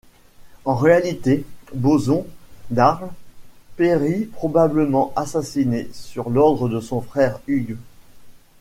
[0.65, 1.45] En réalité
[1.75, 2.25] Boson
[2.71, 3.11] d'Arles
[3.77, 7.77] périt probablement assassiné sur l'ordre de son frère Hugues.